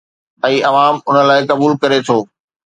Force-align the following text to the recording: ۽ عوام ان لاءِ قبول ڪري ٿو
۽ 0.47 0.55
عوام 0.69 0.95
ان 1.07 1.15
لاءِ 1.33 1.41
قبول 1.53 1.71
ڪري 1.87 1.99
ٿو 2.11 2.17